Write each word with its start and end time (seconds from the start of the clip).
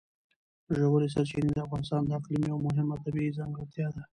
ژورې 0.77 1.07
سرچینې 1.13 1.51
د 1.53 1.59
افغانستان 1.65 2.01
د 2.05 2.09
اقلیم 2.19 2.43
یوه 2.49 2.61
مهمه 2.67 2.95
طبیعي 3.03 3.35
ځانګړتیا 3.39 3.87
ده. 3.95 4.03